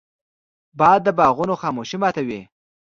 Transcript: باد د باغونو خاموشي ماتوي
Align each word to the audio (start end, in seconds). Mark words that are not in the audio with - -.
باد 0.79 0.99
د 1.03 1.07
باغونو 1.19 1.53
خاموشي 1.61 1.97
ماتوي 2.01 2.41